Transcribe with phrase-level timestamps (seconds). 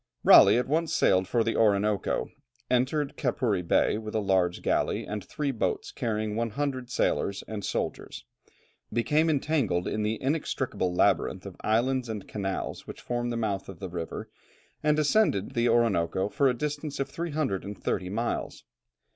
[0.23, 2.31] Raleigh at once sailed for the Orinoco,
[2.71, 8.25] entered Capuri Bay with a large galley and three boats carrying 100 sailors and soldiers,
[8.91, 13.77] became entangled in the inextricable labyrinth of islands and canals which form the mouth of
[13.77, 14.27] the river,
[14.81, 18.63] and ascended the Orinoco for a distance of 330 miles.